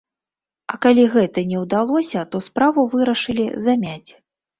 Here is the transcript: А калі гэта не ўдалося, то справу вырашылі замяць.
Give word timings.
А 0.71 0.77
калі 0.85 1.03
гэта 1.15 1.43
не 1.51 1.59
ўдалося, 1.63 2.23
то 2.31 2.41
справу 2.47 2.87
вырашылі 2.95 3.45
замяць. 3.67 4.09